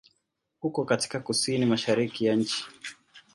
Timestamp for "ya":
2.25-2.35